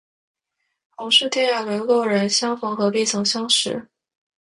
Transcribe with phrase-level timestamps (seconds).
[0.97, 3.87] 同是天涯沦落人，相逢何必曾相识